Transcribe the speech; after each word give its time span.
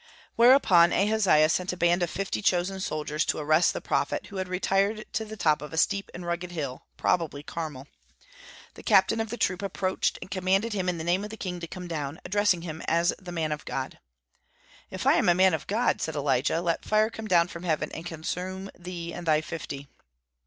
Whereupon 0.35 0.91
Ahaziah 0.91 1.47
sent 1.47 1.71
a 1.73 1.77
band 1.77 2.01
of 2.01 2.09
fifty 2.09 2.41
chosen 2.41 2.79
soldiers 2.79 3.23
to 3.25 3.37
arrest 3.37 3.71
the 3.71 3.81
prophet, 3.81 4.25
who 4.31 4.37
had 4.37 4.47
retired 4.47 5.05
to 5.13 5.23
the 5.25 5.37
top 5.37 5.61
of 5.61 5.73
a 5.73 5.77
steep 5.77 6.09
and 6.15 6.25
rugged 6.25 6.49
hill, 6.49 6.87
probably 6.97 7.43
Carmel. 7.43 7.85
The 8.73 8.81
captain 8.81 9.19
of 9.21 9.29
the 9.29 9.37
troop 9.37 9.61
approached, 9.61 10.17
and 10.19 10.31
commanded 10.31 10.73
him 10.73 10.89
in 10.89 10.97
the 10.97 11.03
name 11.03 11.23
of 11.23 11.29
the 11.29 11.37
king 11.37 11.59
to 11.59 11.67
come 11.67 11.87
down, 11.87 12.19
addressing 12.25 12.63
him 12.63 12.81
as 12.87 13.13
the 13.19 13.31
man 13.31 13.51
of 13.51 13.63
God. 13.63 13.99
"If 14.89 15.05
I 15.05 15.13
am 15.17 15.29
a 15.29 15.35
man 15.35 15.53
of 15.53 15.67
God," 15.67 16.01
said 16.01 16.15
Elijah, 16.15 16.61
"let 16.61 16.83
fire 16.83 17.11
come 17.11 17.27
down 17.27 17.47
from 17.47 17.61
heaven 17.61 17.91
and 17.91 18.03
consume 18.03 18.71
thee 18.75 19.13
and 19.13 19.27
thy 19.27 19.41
fifty." 19.41 19.87